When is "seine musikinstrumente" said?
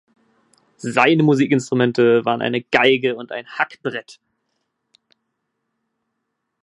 0.77-2.25